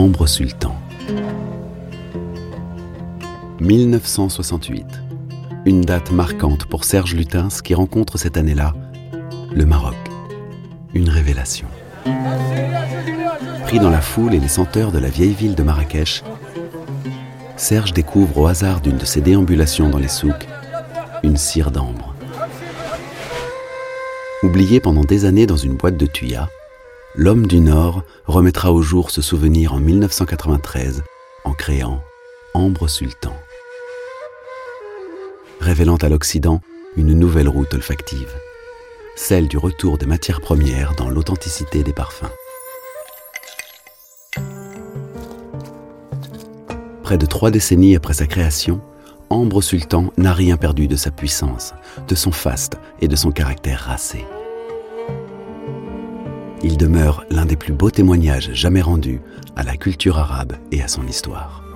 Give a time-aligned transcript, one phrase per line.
[0.00, 0.74] Ambre Sultan.
[3.60, 4.86] 1968.
[5.66, 8.72] Une date marquante pour Serge Lutens qui rencontre cette année-là
[9.52, 9.98] le Maroc.
[10.94, 11.66] Une révélation.
[13.64, 16.24] Pris dans la foule et les senteurs de la vieille ville de Marrakech,
[17.58, 20.48] Serge découvre au hasard d'une de ses déambulations dans les souks
[21.22, 22.14] une cire d'ambre.
[24.42, 26.48] Oublié pendant des années dans une boîte de tuyas,
[27.16, 31.02] l'homme du Nord remettra au jour ce souvenir en 1993
[31.44, 32.02] en créant
[32.54, 33.34] Ambre Sultan,
[35.60, 36.60] révélant à l'Occident
[36.96, 38.32] une nouvelle route olfactive,
[39.16, 42.30] celle du retour des matières premières dans l'authenticité des parfums.
[47.02, 48.80] Près de trois décennies après sa création,
[49.30, 51.74] Ambre Sultan n'a rien perdu de sa puissance,
[52.06, 54.24] de son faste et de son caractère racé.
[56.62, 59.20] Il demeure l'un des plus beaux témoignages jamais rendus
[59.56, 61.69] à la culture arabe et à son histoire.